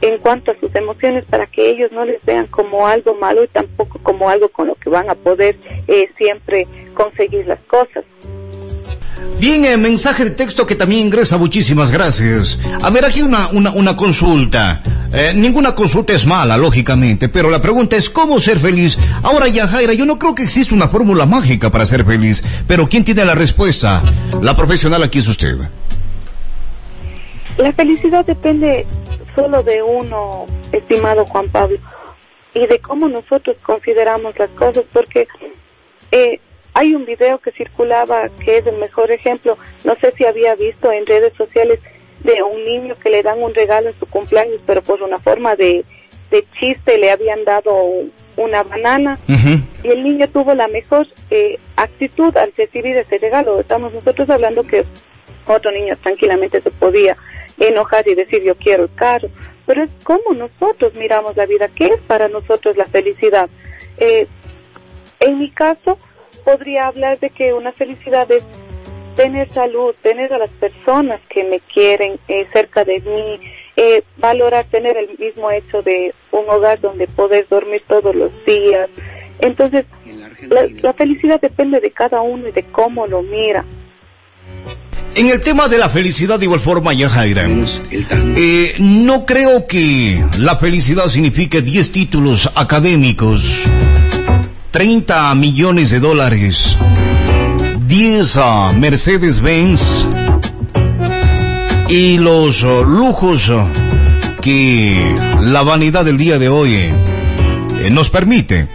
en 0.00 0.16
cuanto 0.16 0.52
a 0.52 0.58
sus 0.58 0.74
emociones 0.74 1.26
para 1.26 1.46
que 1.46 1.68
ellos 1.68 1.92
no 1.92 2.06
les 2.06 2.24
vean 2.24 2.46
como 2.46 2.86
algo 2.86 3.12
malo 3.14 3.44
y 3.44 3.48
tampoco 3.48 3.98
como 4.02 4.30
algo 4.30 4.48
con 4.48 4.68
lo 4.68 4.76
que 4.76 4.88
van 4.88 5.10
a 5.10 5.14
poder 5.14 5.56
eh, 5.88 6.08
siempre 6.16 6.66
conseguir 6.94 7.46
las 7.46 7.60
cosas. 7.64 8.02
Bien, 9.40 9.64
el 9.64 9.78
mensaje 9.78 10.24
de 10.24 10.30
texto 10.32 10.66
que 10.66 10.74
también 10.74 11.06
ingresa, 11.06 11.36
muchísimas 11.36 11.92
gracias. 11.92 12.58
A 12.82 12.90
ver, 12.90 13.04
aquí 13.04 13.22
una, 13.22 13.48
una, 13.52 13.70
una 13.70 13.96
consulta. 13.96 14.82
Eh, 15.12 15.32
ninguna 15.34 15.74
consulta 15.74 16.12
es 16.12 16.26
mala, 16.26 16.56
lógicamente, 16.56 17.28
pero 17.28 17.48
la 17.48 17.62
pregunta 17.62 17.96
es 17.96 18.10
cómo 18.10 18.40
ser 18.40 18.58
feliz. 18.58 18.98
Ahora, 19.22 19.46
Yajaira, 19.48 19.92
yo 19.94 20.04
no 20.06 20.18
creo 20.18 20.34
que 20.34 20.42
exista 20.42 20.74
una 20.74 20.88
fórmula 20.88 21.24
mágica 21.24 21.70
para 21.70 21.86
ser 21.86 22.04
feliz, 22.04 22.44
pero 22.66 22.88
¿quién 22.88 23.04
tiene 23.04 23.24
la 23.24 23.34
respuesta? 23.34 24.02
La 24.42 24.56
profesional 24.56 25.02
aquí 25.02 25.20
es 25.20 25.28
usted. 25.28 25.56
La 27.56 27.72
felicidad 27.72 28.26
depende 28.26 28.84
solo 29.34 29.62
de 29.62 29.82
uno, 29.82 30.46
estimado 30.72 31.24
Juan 31.26 31.48
Pablo, 31.48 31.78
y 32.54 32.66
de 32.66 32.78
cómo 32.80 33.08
nosotros 33.08 33.56
consideramos 33.62 34.36
las 34.38 34.50
cosas, 34.50 34.84
porque 34.92 35.28
eh, 36.10 36.40
hay 36.74 36.94
un 36.94 37.04
video 37.04 37.38
que 37.38 37.52
circulaba 37.52 38.28
que 38.44 38.58
es 38.58 38.66
el 38.66 38.76
mejor 38.76 39.10
ejemplo, 39.10 39.58
no 39.84 39.94
sé 39.96 40.12
si 40.12 40.24
había 40.24 40.54
visto 40.54 40.92
en 40.92 41.06
redes 41.06 41.34
sociales 41.34 41.80
de 42.20 42.42
un 42.42 42.64
niño 42.64 42.94
que 42.94 43.10
le 43.10 43.22
dan 43.22 43.42
un 43.42 43.54
regalo 43.54 43.88
en 43.88 43.94
su 43.94 44.06
cumpleaños, 44.06 44.60
pero 44.66 44.82
por 44.82 45.02
una 45.02 45.18
forma 45.18 45.56
de, 45.56 45.84
de 46.30 46.44
chiste 46.58 46.98
le 46.98 47.10
habían 47.10 47.44
dado 47.44 47.72
una 48.36 48.62
banana 48.62 49.18
y 49.82 49.88
el 49.88 50.04
niño 50.04 50.28
tuvo 50.28 50.54
la 50.54 50.68
mejor 50.68 51.06
eh, 51.30 51.58
actitud 51.76 52.36
al 52.36 52.52
recibir 52.56 52.96
ese 52.96 53.18
regalo. 53.18 53.60
Estamos 53.60 53.92
nosotros 53.92 54.30
hablando 54.30 54.62
que 54.62 54.84
otro 55.46 55.70
niño 55.70 55.96
tranquilamente 56.02 56.60
se 56.60 56.70
podía 56.70 57.16
enojar 57.58 58.06
y 58.06 58.14
decir 58.14 58.42
yo 58.42 58.54
quiero 58.56 58.84
el 58.84 58.94
carro, 58.94 59.28
pero 59.66 59.82
es 59.82 59.90
como 60.04 60.32
nosotros 60.34 60.94
miramos 60.94 61.36
la 61.36 61.46
vida, 61.46 61.68
¿qué 61.68 61.86
es 61.86 62.00
para 62.06 62.28
nosotros 62.28 62.76
la 62.76 62.84
felicidad? 62.84 63.48
Eh, 63.98 64.26
en 65.20 65.38
mi 65.38 65.50
caso, 65.50 65.98
podría 66.48 66.86
hablar 66.86 67.20
de 67.20 67.28
que 67.28 67.52
una 67.52 67.72
felicidad 67.72 68.30
es 68.32 68.42
tener 69.14 69.52
salud, 69.52 69.94
tener 70.02 70.32
a 70.32 70.38
las 70.38 70.48
personas 70.48 71.20
que 71.28 71.44
me 71.44 71.60
quieren 71.60 72.18
eh, 72.26 72.46
cerca 72.50 72.84
de 72.84 73.00
mí, 73.00 73.38
eh, 73.76 74.02
valorar 74.16 74.64
tener 74.64 74.96
el 74.96 75.10
mismo 75.18 75.50
hecho 75.50 75.82
de 75.82 76.14
un 76.30 76.48
hogar 76.48 76.80
donde 76.80 77.06
poder 77.06 77.46
dormir 77.50 77.82
todos 77.86 78.14
los 78.14 78.30
días. 78.46 78.88
Entonces, 79.40 79.84
la, 80.80 80.92
felicidad 80.94 81.38
depende 81.38 81.80
de 81.80 81.90
cada 81.90 82.22
uno 82.22 82.48
y 82.48 82.52
de 82.52 82.62
cómo 82.62 83.06
lo 83.06 83.20
mira. 83.20 83.66
En 85.16 85.26
el 85.26 85.42
tema 85.42 85.68
de 85.68 85.76
la 85.76 85.90
felicidad, 85.90 86.38
de 86.38 86.46
igual 86.46 86.60
forma, 86.60 86.94
Yajaira, 86.94 87.46
eh, 88.36 88.74
no 88.78 89.26
creo 89.26 89.66
que 89.66 90.24
la 90.38 90.56
felicidad 90.56 91.08
signifique 91.08 91.60
10 91.60 91.92
títulos 91.92 92.50
académicos 92.54 93.68
30 94.70 95.34
millones 95.34 95.90
de 95.90 95.98
dólares, 95.98 96.76
10 97.86 98.36
uh, 98.36 98.40
Mercedes-Benz 98.78 100.06
y 101.88 102.18
los 102.18 102.62
uh, 102.62 102.84
lujos 102.84 103.48
uh, 103.48 103.64
que 104.42 105.14
la 105.40 105.62
vanidad 105.62 106.04
del 106.04 106.18
día 106.18 106.38
de 106.38 106.50
hoy 106.50 106.74
eh, 106.74 106.92
nos 107.90 108.10
permite. 108.10 108.68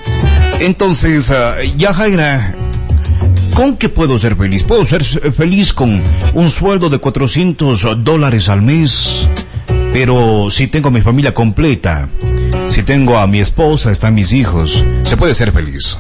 Entonces, 0.60 1.32
ya 1.78 1.94
Jaira, 1.94 2.56
¿con 3.54 3.78
qué 3.78 3.90
puedo 3.90 4.18
ser 4.18 4.36
feliz? 4.36 4.64
Puedo 4.64 4.86
ser 4.86 5.04
feliz 5.04 5.74
con 5.74 6.02
un 6.34 6.50
sueldo 6.50 6.90
de 6.90 6.98
400 6.98 8.04
dólares 8.04 8.50
al 8.50 8.62
mes, 8.62 9.28
pero 9.92 10.50
si 10.50 10.68
tengo 10.68 10.90
mi 10.90 11.02
familia 11.02 11.34
completa, 11.34 12.10
si 12.74 12.82
tengo 12.82 13.18
a 13.18 13.28
mi 13.28 13.40
esposa, 13.40 13.92
están 13.92 14.16
mis 14.16 14.34
hijos, 14.34 14.84
se 15.04 15.16
puede 15.16 15.36
ser 15.36 15.52
feliz. 15.52 15.96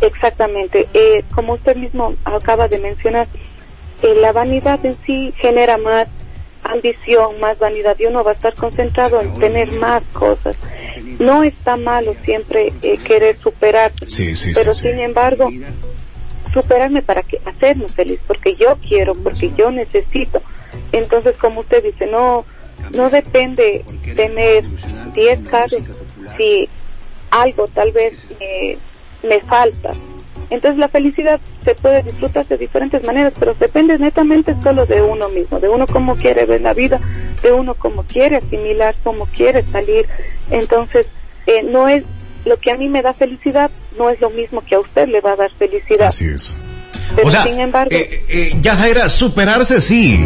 Exactamente. 0.00 0.86
Eh, 0.94 1.24
como 1.34 1.54
usted 1.54 1.74
mismo 1.74 2.14
acaba 2.24 2.68
de 2.68 2.78
mencionar, 2.78 3.26
eh, 4.04 4.14
la 4.20 4.30
vanidad 4.30 4.78
en 4.86 4.94
sí 5.04 5.34
genera 5.38 5.76
más 5.76 6.06
ambición, 6.62 7.40
más 7.40 7.58
vanidad 7.58 7.96
y 7.98 8.06
uno 8.06 8.22
va 8.22 8.30
a 8.30 8.34
estar 8.34 8.54
concentrado 8.54 9.20
en 9.20 9.34
tener 9.34 9.72
más 9.72 10.04
cosas. 10.12 10.54
No 11.18 11.42
está 11.42 11.76
malo 11.76 12.14
siempre 12.22 12.72
eh, 12.82 12.96
querer 12.98 13.36
superar, 13.40 13.90
sí, 14.06 14.36
sí, 14.36 14.52
pero 14.54 14.74
sin 14.74 15.00
embargo, 15.00 15.50
superarme 16.52 17.02
para 17.02 17.24
que 17.24 17.40
hacerme 17.44 17.88
feliz, 17.88 18.20
porque 18.24 18.54
yo 18.54 18.78
quiero, 18.88 19.14
porque 19.14 19.50
yo 19.56 19.72
necesito. 19.72 20.40
Entonces, 20.92 21.36
como 21.38 21.62
usted 21.62 21.82
dice, 21.82 22.06
no 22.06 22.44
no 22.96 23.10
depende 23.10 23.84
tener 24.16 24.64
10 25.14 25.48
carros 25.48 25.82
si 26.36 26.68
algo 27.30 27.66
tal 27.68 27.92
vez 27.92 28.14
me, 29.22 29.40
falta. 29.40 29.92
Entonces 30.50 30.78
la 30.78 30.88
felicidad 30.88 31.40
se 31.62 31.74
puede 31.74 32.02
disfrutar 32.02 32.46
de 32.46 32.56
diferentes 32.56 33.04
maneras, 33.06 33.34
pero 33.38 33.54
depende 33.54 33.98
netamente 33.98 34.54
solo 34.62 34.86
de 34.86 35.02
uno 35.02 35.28
mismo, 35.28 35.60
de 35.60 35.68
uno 35.68 35.86
cómo 35.86 36.16
quiere 36.16 36.46
ver 36.46 36.62
la 36.62 36.72
vida, 36.72 37.00
de 37.42 37.52
uno 37.52 37.74
cómo 37.74 38.04
quiere 38.04 38.36
asimilar, 38.36 38.94
cómo 39.04 39.26
quiere 39.26 39.66
salir. 39.66 40.06
Entonces, 40.50 41.06
eh, 41.46 41.62
no 41.62 41.88
es 41.88 42.04
lo 42.46 42.58
que 42.58 42.70
a 42.70 42.76
mí 42.76 42.88
me 42.88 43.02
da 43.02 43.12
felicidad, 43.12 43.70
no 43.98 44.08
es 44.08 44.20
lo 44.20 44.30
mismo 44.30 44.62
que 44.64 44.76
a 44.76 44.80
usted 44.80 45.08
le 45.08 45.20
va 45.20 45.32
a 45.32 45.36
dar 45.36 45.50
felicidad. 45.58 46.06
Así 46.06 46.26
es. 46.26 46.56
Pero 47.14 47.30
sin 47.30 47.60
embargo... 47.60 47.94
Eh, 47.94 48.24
eh, 48.28 48.52
ya 48.60 49.08
superarse 49.08 49.80
sí, 49.80 50.18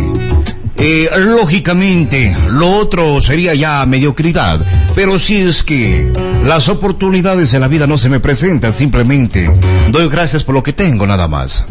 eh, 0.84 1.08
lógicamente, 1.16 2.36
lo 2.48 2.68
otro 2.72 3.20
sería 3.20 3.54
ya 3.54 3.86
mediocridad. 3.86 4.60
Pero 4.96 5.16
si 5.20 5.40
es 5.40 5.62
que 5.62 6.10
las 6.44 6.68
oportunidades 6.68 7.54
en 7.54 7.60
la 7.60 7.68
vida 7.68 7.86
no 7.86 7.98
se 7.98 8.08
me 8.08 8.18
presentan, 8.18 8.72
simplemente 8.72 9.48
doy 9.90 10.08
gracias 10.08 10.42
por 10.42 10.56
lo 10.56 10.62
que 10.64 10.72
tengo, 10.72 11.06
nada 11.06 11.28
más. 11.28 11.64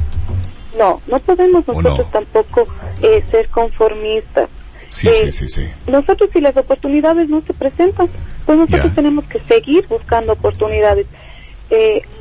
No, 0.78 1.02
no 1.08 1.20
podemos 1.20 1.68
nosotros 1.68 2.10
tampoco 2.10 2.64
eh, 3.02 3.22
ser 3.30 3.50
conformistas. 3.50 4.50
Sí, 4.88 5.10
sí, 5.12 5.28
eh, 5.28 5.32
sí, 5.34 5.50
sí. 5.50 5.68
Nosotros 5.88 6.30
si 6.32 6.40
las 6.40 6.56
oportunidades 6.56 7.28
no 7.28 7.42
se 7.42 7.54
presentan, 7.54 8.08
pues 8.46 8.58
nosotros 8.58 8.96
tenemos 8.96 9.26
que 9.26 9.42
seguir 9.42 9.86
buscando 9.88 10.32
oportunidades 10.32 11.06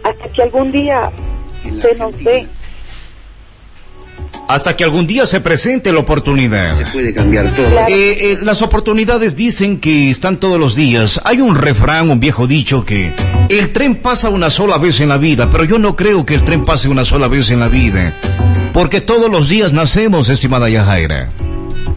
hasta 0.03 0.29
que 0.33 0.43
algún 0.43 0.73
día 0.73 1.11
se 1.81 1.95
nos 1.95 2.17
dé 2.19 2.49
hasta 4.55 4.77
que 4.77 4.83
algún 4.83 5.07
día 5.07 5.27
se 5.27 5.41
presente 5.41 5.93
la 5.93 6.01
oportunidad. 6.01 6.85
Se 6.85 6.93
puede 6.93 7.15
cambiar 7.15 7.51
todo. 7.53 7.67
Eh, 7.89 8.33
eh, 8.33 8.39
las 8.43 8.63
oportunidades 8.63 9.37
dicen 9.37 9.79
que 9.79 10.11
están 10.11 10.39
todos 10.39 10.59
los 10.59 10.75
días. 10.75 11.21
Hay 11.25 11.41
un 11.41 11.55
refrán, 11.55 12.11
un 12.11 12.19
viejo 12.19 12.47
dicho 12.47 12.85
que 12.85 13.13
el 13.49 13.73
tren 13.73 13.97
pasa 13.97 14.29
una 14.29 14.51
sola 14.51 14.79
vez 14.79 15.01
en 15.01 15.09
la 15.09 15.19
vida, 15.19 15.49
pero 15.53 15.65
yo 15.65 15.79
no 15.79 15.95
creo 15.95 16.27
que 16.27 16.35
el 16.35 16.45
tren 16.45 16.65
pase 16.65 16.89
una 16.89 17.05
sola 17.05 17.29
vez 17.29 17.51
en 17.51 17.61
la 17.61 17.69
vida. 17.69 18.13
Porque 18.73 19.01
todos 19.01 19.31
los 19.31 19.49
días 19.49 19.73
nacemos, 19.73 20.29
estimada 20.29 20.69
Yajaira. 20.69 21.31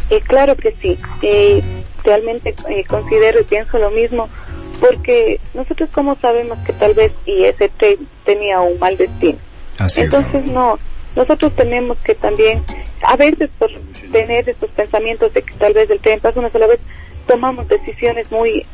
Eh, 0.10 0.22
claro 0.28 0.56
que 0.56 0.76
sí. 0.82 0.98
realmente 2.04 2.54
eh, 2.70 2.84
considero 2.88 3.42
y 3.42 3.44
pienso 3.46 3.80
lo 3.80 3.90
mismo, 3.90 4.30
porque 4.80 5.40
nosotros 5.56 5.90
como 5.92 6.16
sabemos 6.20 6.60
que 6.66 6.74
tal 6.74 6.94
vez 6.94 7.12
y 7.26 7.46
ese 7.46 7.70
tren 7.80 7.98
tenía 8.26 8.60
un 8.62 8.78
mal 8.78 8.96
destino. 8.96 9.40
Así 9.80 10.02
Entonces 10.02 10.46
no, 10.52 10.78
nosotros 11.16 11.54
tenemos 11.56 11.98
que 12.00 12.16
también, 12.16 12.64
a 13.04 13.16
veces 13.16 13.50
por 13.58 13.70
tener 14.12 14.50
estos 14.50 14.70
pensamientos 14.72 15.34
de 15.34 15.42
que 15.44 15.54
tal 15.56 15.74
vez 15.74 15.90
el 15.90 16.00
tren 16.00 16.20
pasa 16.20 16.40
una 16.40 16.50
sola 16.50 16.68
vez, 16.68 16.80
tomamos 17.28 17.68
decisiones 17.68 18.32
muy 18.32 18.66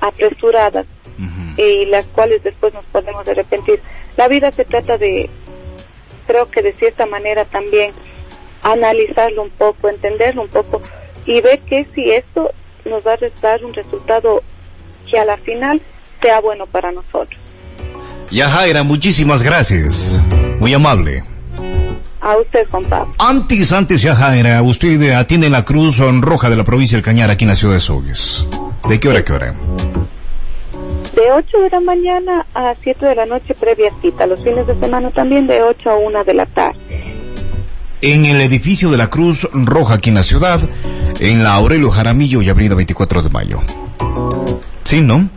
apresuradas 0.00 0.86
y 1.56 1.84
las 1.86 2.06
cuales 2.06 2.42
después 2.42 2.72
nos 2.72 2.84
podemos 2.86 3.28
arrepentir. 3.28 3.80
La 4.16 4.28
vida 4.28 4.50
se 4.52 4.64
trata 4.64 4.96
de, 4.96 5.28
creo 6.26 6.50
que 6.50 6.62
de 6.62 6.72
cierta 6.72 7.04
manera 7.06 7.44
también, 7.44 7.92
analizarlo 8.62 9.42
un 9.42 9.50
poco, 9.50 9.88
entenderlo 9.88 10.42
un 10.42 10.48
poco 10.48 10.80
y 11.26 11.40
ver 11.40 11.60
que 11.60 11.86
si 11.94 12.10
esto 12.10 12.50
nos 12.84 13.06
va 13.06 13.14
a 13.14 13.18
dar 13.42 13.64
un 13.64 13.74
resultado 13.74 14.42
que 15.08 15.18
a 15.18 15.24
la 15.24 15.36
final 15.36 15.80
sea 16.22 16.40
bueno 16.40 16.66
para 16.66 16.92
nosotros. 16.92 17.38
Yajaira, 18.30 18.82
muchísimas 18.82 19.42
gracias. 19.42 20.22
Muy 20.60 20.72
amable. 20.72 21.24
A 22.20 22.36
usted, 22.36 22.66
Pablo. 22.68 23.08
Antes, 23.18 23.72
antes, 23.72 24.02
Yajaira, 24.02 24.60
usted 24.62 25.12
atiende 25.12 25.46
en 25.46 25.52
la 25.52 25.64
Cruz 25.64 25.98
Roja 25.98 26.50
de 26.50 26.56
la 26.56 26.64
provincia 26.64 26.96
del 26.96 27.04
Cañar, 27.04 27.30
aquí 27.30 27.44
en 27.44 27.48
la 27.48 27.54
ciudad 27.54 27.74
de 27.74 27.80
Sogues. 27.80 28.46
¿De 28.88 29.00
qué 29.00 29.08
hora 29.08 29.20
a 29.20 29.24
qué 29.24 29.32
hora? 29.32 29.54
De 31.14 31.32
8 31.32 31.58
de 31.58 31.70
la 31.70 31.80
mañana 31.80 32.46
a 32.54 32.74
7 32.82 33.06
de 33.06 33.14
la 33.14 33.26
noche 33.26 33.54
previa 33.54 33.90
cita. 34.02 34.26
Los 34.26 34.42
fines 34.42 34.66
de 34.66 34.74
semana 34.78 35.10
también 35.10 35.46
de 35.46 35.62
8 35.62 35.90
a 35.90 35.96
1 35.96 36.24
de 36.24 36.34
la 36.34 36.46
tarde. 36.46 36.78
En 38.02 38.24
el 38.26 38.40
edificio 38.40 38.90
de 38.90 38.96
la 38.96 39.08
Cruz 39.08 39.48
Roja, 39.52 39.94
aquí 39.94 40.10
en 40.10 40.16
la 40.16 40.22
ciudad, 40.22 40.60
en 41.20 41.42
la 41.42 41.54
Aurelio 41.54 41.90
Jaramillo 41.90 42.42
y 42.42 42.48
Avenida 42.48 42.74
24 42.74 43.22
de 43.22 43.30
Mayo. 43.30 43.60
Sí, 44.84 45.00
¿no? 45.00 45.28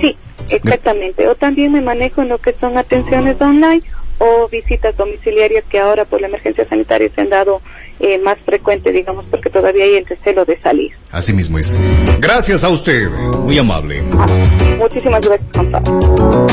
Sí, 0.00 0.16
exactamente. 0.50 1.28
O 1.28 1.34
también 1.34 1.72
me 1.72 1.80
manejo 1.80 2.22
en 2.22 2.28
lo 2.28 2.38
que 2.38 2.54
son 2.60 2.76
atenciones 2.78 3.40
online 3.40 3.82
o 4.18 4.48
visitas 4.48 4.96
domiciliarias 4.96 5.64
que 5.70 5.78
ahora 5.78 6.04
por 6.04 6.20
la 6.20 6.28
emergencia 6.28 6.66
sanitaria 6.68 7.10
se 7.14 7.20
han 7.20 7.30
dado 7.30 7.60
eh, 8.00 8.18
más 8.18 8.38
frecuentes, 8.44 8.94
digamos, 8.94 9.24
porque 9.26 9.50
todavía 9.50 9.84
hay 9.84 9.96
el 9.96 10.06
recelo 10.06 10.44
de 10.44 10.58
salir. 10.60 10.92
Así 11.10 11.32
mismo 11.32 11.58
es. 11.58 11.80
Gracias 12.18 12.64
a 12.64 12.68
usted. 12.68 13.08
Muy 13.40 13.58
amable. 13.58 14.02
Muchísimas 14.78 15.26
gracias, 15.26 15.48
Juan 15.54 15.70
Pablo. 15.70 16.46